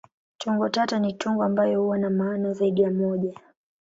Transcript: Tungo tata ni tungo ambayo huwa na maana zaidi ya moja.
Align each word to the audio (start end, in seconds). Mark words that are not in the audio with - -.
Tungo 0.37 0.69
tata 0.69 0.99
ni 0.99 1.13
tungo 1.13 1.43
ambayo 1.43 1.81
huwa 1.83 1.97
na 1.97 2.09
maana 2.09 2.53
zaidi 2.53 2.81
ya 2.81 2.91
moja. 2.91 3.39